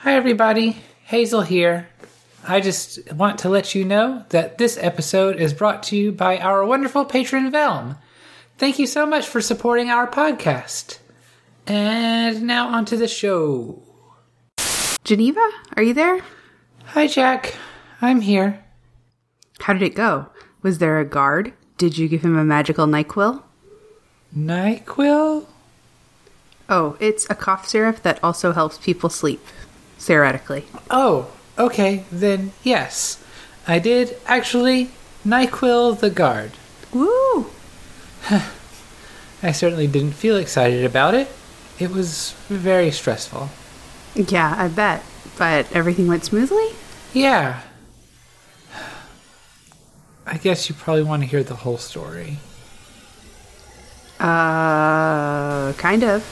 [0.00, 0.82] Hi, everybody.
[1.04, 1.88] Hazel here.
[2.46, 6.36] I just want to let you know that this episode is brought to you by
[6.38, 7.96] our wonderful patron Velm.
[8.58, 10.98] Thank you so much for supporting our podcast.
[11.66, 13.82] And now onto the show.
[15.02, 16.20] Geneva, are you there?
[16.88, 17.54] Hi, Jacq.
[18.02, 18.62] I'm here.
[19.60, 20.26] How did it go?
[20.60, 21.54] Was there a guard?
[21.78, 23.42] Did you give him a magical NyQuil?
[24.36, 25.46] NyQuil?
[26.68, 29.40] Oh, it's a cough syrup that also helps people sleep,
[29.98, 30.64] theoretically.
[30.90, 33.22] Oh, okay, then yes.
[33.66, 34.90] I did actually
[35.24, 36.52] NyQuil the guard.
[36.92, 37.50] Woo!
[39.42, 41.28] I certainly didn't feel excited about it.
[41.78, 43.50] It was very stressful.
[44.14, 45.02] Yeah, I bet.
[45.36, 46.68] But everything went smoothly?
[47.12, 47.60] Yeah.
[50.26, 52.38] I guess you probably want to hear the whole story.
[54.18, 56.24] Uh, kind of.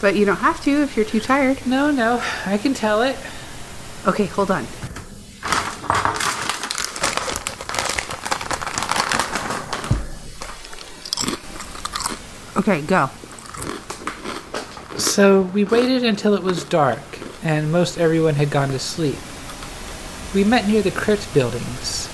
[0.00, 1.66] But you don't have to if you're too tired.
[1.66, 3.16] No, no, I can tell it.
[4.06, 4.66] Okay, hold on.
[12.56, 13.10] Okay, go.
[14.98, 17.00] So we waited until it was dark
[17.42, 19.18] and most everyone had gone to sleep.
[20.34, 22.08] We met near the crypt buildings.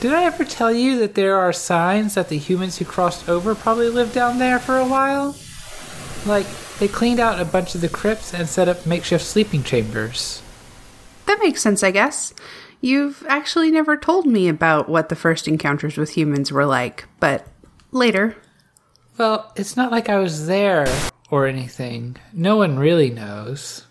[0.00, 3.54] Did I ever tell you that there are signs that the humans who crossed over
[3.54, 5.36] probably lived down there for a while?
[6.26, 6.46] Like,
[6.78, 10.42] they cleaned out a bunch of the crypts and set up makeshift sleeping chambers.
[11.26, 12.32] That makes sense, I guess.
[12.80, 17.46] You've actually never told me about what the first encounters with humans were like, but
[17.90, 18.36] later.
[19.18, 20.86] Well, it's not like I was there
[21.30, 22.16] or anything.
[22.32, 23.86] No one really knows.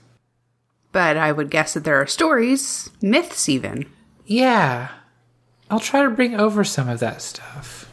[0.92, 3.86] But I would guess that there are stories, myths even.
[4.26, 4.90] Yeah.
[5.70, 7.90] I'll try to bring over some of that stuff.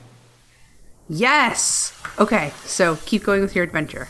[1.09, 1.97] Yes!
[2.19, 4.09] Okay, so keep going with your adventure.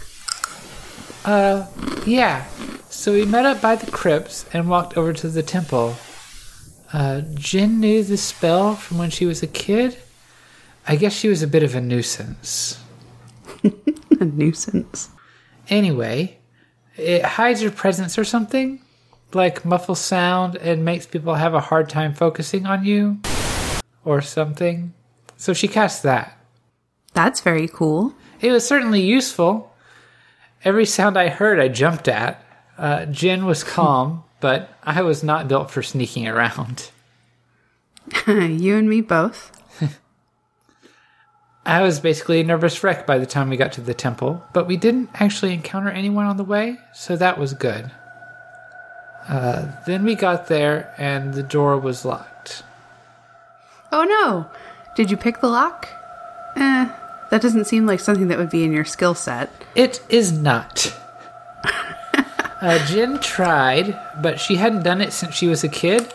[1.24, 1.66] Uh,
[2.06, 2.46] yeah.
[2.88, 5.96] So we met up by the crypts and walked over to the temple.
[6.92, 9.96] Uh, Jin knew the spell from when she was a kid.
[10.86, 12.82] I guess she was a bit of a nuisance.
[14.20, 15.10] a nuisance.
[15.68, 16.38] Anyway,
[16.96, 18.80] it hides your presence or something,
[19.34, 23.20] like muffles sound and makes people have a hard time focusing on you,
[24.04, 24.94] or something.
[25.36, 26.38] So she cast that.
[27.12, 28.14] That's very cool.
[28.40, 29.74] It was certainly useful.
[30.64, 32.42] Every sound I heard, I jumped at.
[32.76, 36.90] Uh, Jin was calm, but I was not built for sneaking around.
[38.26, 39.52] you and me both.
[41.68, 44.66] I was basically a nervous wreck by the time we got to the temple, but
[44.66, 47.90] we didn't actually encounter anyone on the way, so that was good.
[49.28, 52.62] Uh, then we got there and the door was locked.
[53.92, 54.50] Oh no!
[54.96, 55.86] Did you pick the lock?
[56.56, 56.88] Eh,
[57.30, 59.50] that doesn't seem like something that would be in your skill set.
[59.74, 60.94] It is not.
[62.60, 66.12] uh, Jin tried, but she hadn't done it since she was a kid,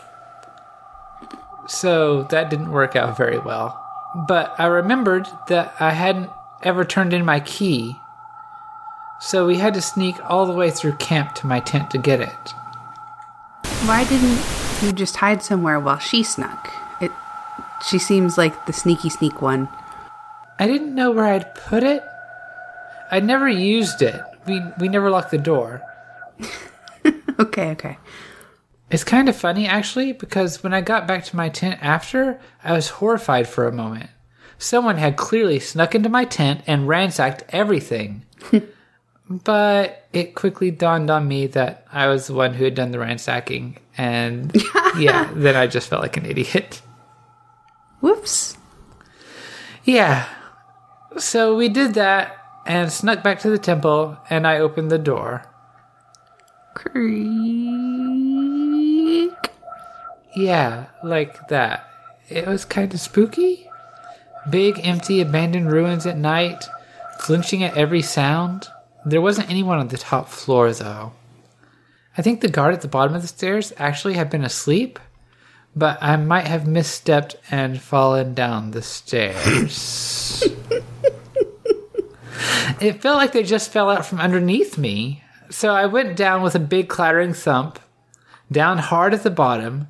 [1.67, 3.79] so that didn't work out very well
[4.13, 6.29] but I remembered that I hadn't
[6.61, 7.95] ever turned in my key.
[9.19, 12.19] So we had to sneak all the way through camp to my tent to get
[12.19, 12.49] it.
[13.85, 14.39] Why didn't
[14.81, 16.71] you just hide somewhere while she snuck?
[17.01, 17.11] It
[17.89, 19.69] she seems like the sneaky sneak one.
[20.59, 22.03] I didn't know where I'd put it.
[23.11, 24.21] I'd never used it.
[24.47, 25.81] We we never locked the door.
[27.39, 27.97] okay, okay.
[28.89, 32.73] It's kind of funny, actually, because when I got back to my tent after, I
[32.73, 34.11] was horrified for a moment.
[34.59, 38.23] Someone had clearly snuck into my tent and ransacked everything.
[39.29, 42.99] but it quickly dawned on me that I was the one who had done the
[42.99, 44.55] ransacking, and
[44.97, 46.81] yeah, then I just felt like an idiot.
[47.99, 48.57] Whoops.
[49.85, 50.27] Yeah.
[51.17, 55.45] So we did that and snuck back to the temple, and I opened the door.
[56.73, 57.33] Creak.
[60.35, 61.89] Yeah, like that.
[62.29, 63.69] It was kind of spooky.
[64.49, 66.65] Big, empty, abandoned ruins at night,
[67.19, 68.69] flinching at every sound.
[69.05, 71.13] There wasn't anyone on the top floor, though.
[72.17, 74.99] I think the guard at the bottom of the stairs actually had been asleep,
[75.75, 80.43] but I might have misstepped and fallen down the stairs.
[82.79, 85.23] it felt like they just fell out from underneath me.
[85.49, 87.79] So I went down with a big clattering thump,
[88.51, 89.87] down hard at the bottom,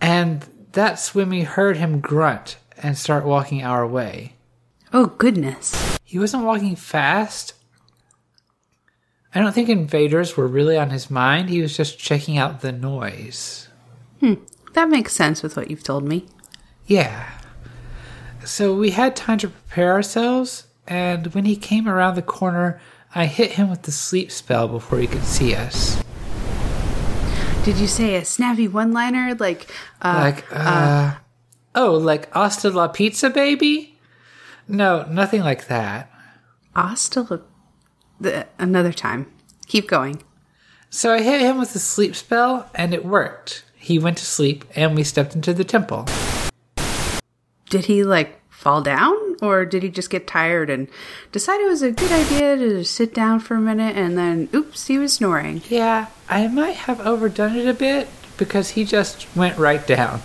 [0.00, 4.34] and that's when we heard him grunt and start walking our way.
[4.92, 5.98] Oh, goodness.
[6.04, 7.54] He wasn't walking fast.
[9.34, 11.50] I don't think invaders were really on his mind.
[11.50, 13.68] He was just checking out the noise.
[14.20, 14.34] Hmm.
[14.72, 16.26] That makes sense with what you've told me.
[16.86, 17.28] Yeah.
[18.44, 22.80] So we had time to prepare ourselves, and when he came around the corner,
[23.14, 26.02] I hit him with the sleep spell before he could see us.
[27.64, 29.70] Did you say a snappy one liner like,
[30.00, 31.16] uh, Like, uh,
[31.74, 33.98] oh, like Hasta la pizza, baby?
[34.66, 36.10] No, nothing like that.
[36.74, 37.38] hasta la-
[38.20, 39.30] the, another time?
[39.66, 40.22] Keep going.
[40.88, 43.64] So I hit him with a sleep spell, and it worked.
[43.76, 46.06] He went to sleep, and we stepped into the temple.
[47.68, 50.88] Did he like fall down or did he just get tired and
[51.32, 54.86] decide it was a good idea to sit down for a minute and then oops,
[54.86, 55.62] he was snoring?
[55.68, 60.22] Yeah, I might have overdone it a bit because he just went right down.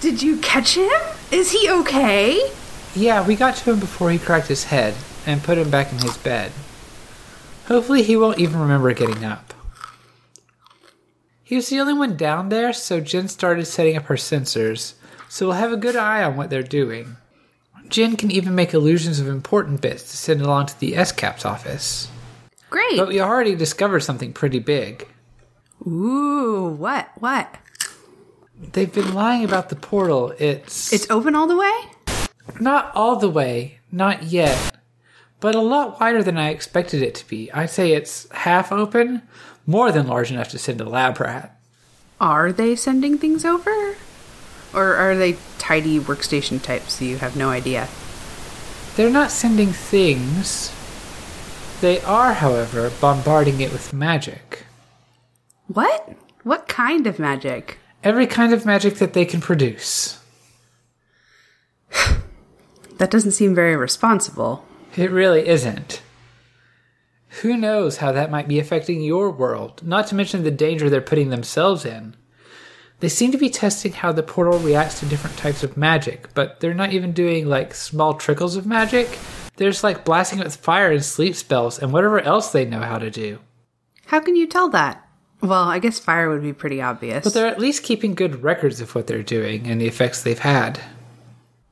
[0.00, 0.90] Did you catch him?
[1.30, 2.50] Is he okay?
[2.94, 4.94] Yeah, we got to him before he cracked his head
[5.26, 6.52] and put him back in his bed.
[7.66, 9.52] Hopefully, he won't even remember getting up.
[11.44, 14.94] He was the only one down there, so Jen started setting up her sensors,
[15.28, 17.16] so we'll have a good eye on what they're doing.
[17.88, 22.08] Jen can even make illusions of important bits to send along to the SCAP's office.
[22.70, 22.96] Great.
[22.96, 25.08] But we already discovered something pretty big.
[25.86, 27.08] Ooh, what?
[27.16, 27.56] What?
[28.72, 30.34] They've been lying about the portal.
[30.38, 31.72] It's It's open all the way?
[32.60, 34.76] Not all the way, not yet,
[35.40, 37.52] but a lot wider than I expected it to be.
[37.52, 39.22] I'd say it's half open,
[39.66, 41.58] more than large enough to send a lab rat.
[42.20, 43.96] Are they sending things over?
[44.74, 47.88] Or are they tidy workstation types so you have no idea?
[48.96, 50.72] They're not sending things.
[51.80, 54.64] They are, however, bombarding it with magic.
[55.68, 56.16] What?
[56.42, 57.78] What kind of magic?
[58.02, 60.20] Every kind of magic that they can produce.
[62.98, 64.64] That doesn't seem very responsible.
[64.96, 66.02] It really isn't.
[67.42, 71.00] Who knows how that might be affecting your world, not to mention the danger they're
[71.00, 72.16] putting themselves in.
[73.00, 76.58] They seem to be testing how the portal reacts to different types of magic, but
[76.58, 79.18] they're not even doing like small trickles of magic.
[79.56, 82.80] They're just like blasting it with fire and sleep spells and whatever else they know
[82.80, 83.38] how to do.
[84.06, 85.06] How can you tell that?
[85.40, 87.22] Well, I guess fire would be pretty obvious.
[87.22, 90.38] But they're at least keeping good records of what they're doing and the effects they've
[90.38, 90.80] had.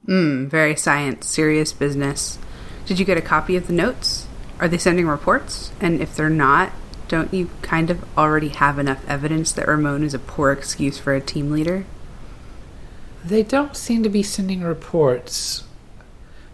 [0.05, 2.39] Hmm, very science, serious business.
[2.87, 4.29] Did you get a copy of the notes?
[4.61, 5.73] Are they sending reports?
[5.81, 6.71] And if they're not,
[7.09, 11.15] don't you kind of already have enough evidence that Ramon is a poor excuse for
[11.15, 11.85] a team leader?
[13.25, 15.65] They don't seem to be sending reports.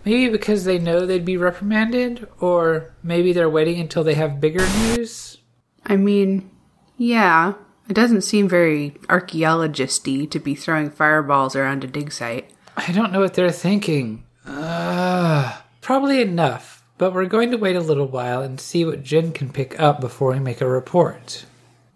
[0.04, 4.66] Maybe because they know they'd be reprimanded, or maybe they're waiting until they have bigger
[4.66, 5.38] news.
[5.84, 6.50] I mean,
[6.96, 7.54] yeah,
[7.88, 12.50] it doesn't seem very archaeologist-y to be throwing fireballs around a dig site.
[12.76, 14.24] I don't know what they're thinking.
[14.46, 19.32] Uh, probably enough, but we're going to wait a little while and see what Jen
[19.32, 21.44] can pick up before we make a report.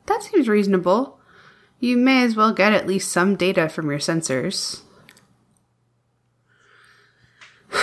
[0.06, 1.18] That seems reasonable.
[1.78, 4.80] You may as well get at least some data from your sensors.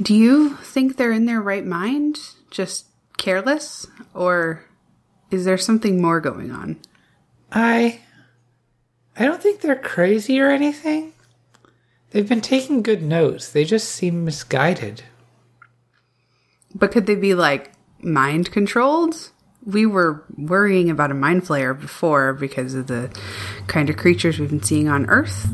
[0.00, 2.18] Do you think they're in their right mind?
[2.50, 2.86] Just
[3.16, 3.86] careless?
[4.14, 4.64] Or
[5.30, 6.78] is there something more going on?
[7.50, 8.00] I.
[9.18, 11.12] I don't think they're crazy or anything.
[12.10, 15.02] They've been taking good notes, they just seem misguided.
[16.76, 19.30] But could they be like mind controlled?
[19.64, 23.10] We were worrying about a mind flayer before because of the
[23.66, 25.48] kind of creatures we've been seeing on Earth.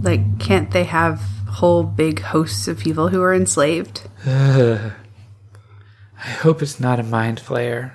[0.00, 4.08] Like, can't they have whole big hosts of people who are enslaved?
[4.26, 4.92] I
[6.16, 7.92] hope it's not a mind flayer.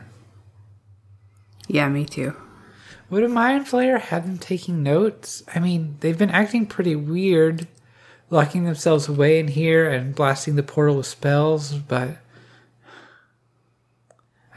[1.67, 2.35] Yeah, me too.
[3.09, 5.41] Would a mind flayer have them taking notes?
[5.53, 7.67] I mean, they've been acting pretty weird,
[8.29, 12.17] locking themselves away in here and blasting the portal with spells, but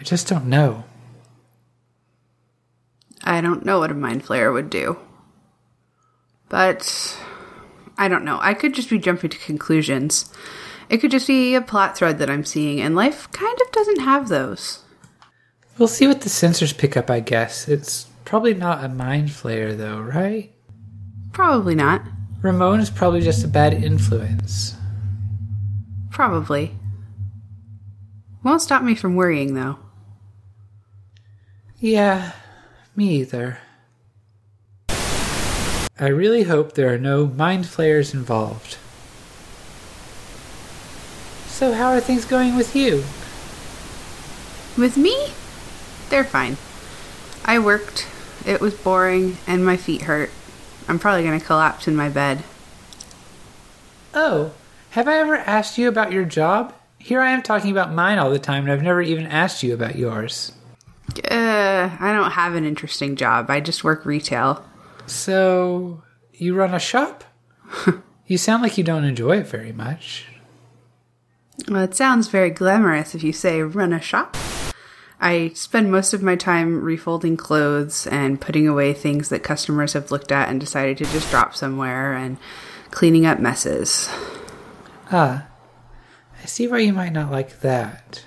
[0.01, 0.85] I just don't know.
[3.23, 4.99] I don't know what a mind flayer would do.
[6.49, 7.19] But
[7.99, 8.39] I don't know.
[8.41, 10.33] I could just be jumping to conclusions.
[10.89, 14.01] It could just be a plot thread that I'm seeing, and life kind of doesn't
[14.01, 14.83] have those.
[15.79, 17.69] We'll see what the sensors pick up, I guess.
[17.69, 20.53] It's probably not a mind flayer, though, right?
[21.33, 22.03] Probably not.
[22.43, 24.75] Ramon is probably just a bad influence.
[26.11, 26.75] Probably.
[28.43, 29.79] Won't stop me from worrying, though.
[31.83, 32.33] Yeah,
[32.95, 33.59] me either.
[35.99, 38.77] I really hope there are no mind flayers involved.
[41.47, 43.05] So, how are things going with you?
[44.77, 45.33] With me?
[46.11, 46.59] They're fine.
[47.47, 48.07] I worked.
[48.45, 50.31] It was boring, and my feet hurt.
[50.87, 52.45] I'm probably going to collapse in my bed.
[54.13, 54.53] Oh,
[54.91, 56.75] have I ever asked you about your job?
[56.99, 59.73] Here I am talking about mine all the time, and I've never even asked you
[59.73, 60.53] about yours.
[61.19, 63.51] Uh, I don't have an interesting job.
[63.51, 64.65] I just work retail.
[65.07, 66.03] So,
[66.33, 67.25] you run a shop?
[68.27, 70.27] you sound like you don't enjoy it very much.
[71.69, 74.37] Well, it sounds very glamorous if you say run a shop.
[75.21, 80.11] I spend most of my time refolding clothes and putting away things that customers have
[80.11, 82.39] looked at and decided to just drop somewhere and
[82.91, 84.09] cleaning up messes.
[85.13, 85.47] Ah,
[86.43, 88.25] I see why you might not like that.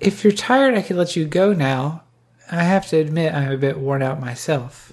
[0.00, 2.04] If you're tired, I could let you go now.
[2.50, 4.92] I have to admit I'm a bit worn out myself.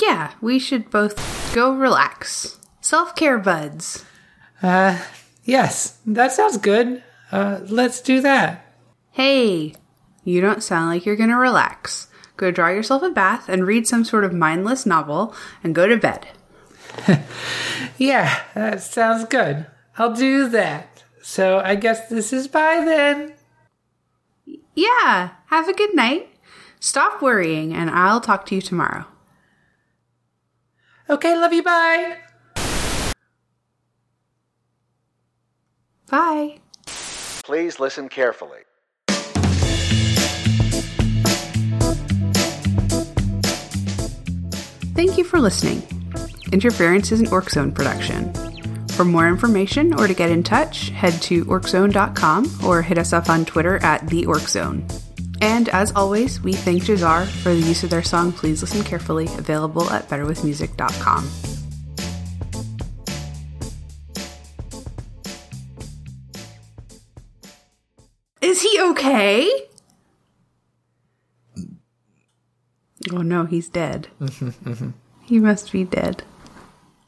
[0.00, 2.58] Yeah, we should both go relax.
[2.80, 4.04] Self care buds.
[4.62, 4.98] Uh,
[5.44, 7.02] yes, that sounds good.
[7.32, 8.64] Uh, let's do that.
[9.12, 9.74] Hey,
[10.24, 12.08] you don't sound like you're gonna relax.
[12.36, 15.34] Go draw yourself a bath and read some sort of mindless novel
[15.64, 16.28] and go to bed.
[17.98, 19.66] Yeah, that sounds good.
[19.98, 21.02] I'll do that.
[21.20, 23.34] So I guess this is bye then.
[24.78, 26.28] Yeah, have a good night.
[26.78, 29.06] Stop worrying, and I'll talk to you tomorrow.
[31.10, 32.18] Okay, love you, bye.
[36.08, 36.60] Bye.
[36.86, 38.60] Please listen carefully.
[44.94, 45.82] Thank you for listening.
[46.52, 48.32] Interference is an Orc Zone production.
[48.98, 53.30] For more information or to get in touch, head to orczone.com or hit us up
[53.30, 54.84] on Twitter at the Orc Zone.
[55.40, 59.26] And as always, we thank Jahzzar for the use of their song Please Listen Carefully,
[59.26, 61.30] available at betterwithmusic.com.
[68.40, 69.48] Is he okay?
[73.12, 74.08] Oh no, he's dead.
[75.22, 76.24] he must be dead.